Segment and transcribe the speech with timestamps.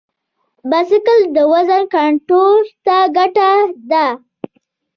[0.69, 4.07] بایسکل د وزن کنټرول ته ګټور دی.